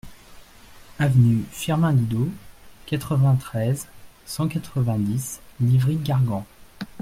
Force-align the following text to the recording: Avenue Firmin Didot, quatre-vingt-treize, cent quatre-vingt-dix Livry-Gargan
Avenue 0.97 1.43
Firmin 1.51 1.93
Didot, 1.93 2.29
quatre-vingt-treize, 2.87 3.87
cent 4.25 4.47
quatre-vingt-dix 4.47 5.41
Livry-Gargan 5.59 6.43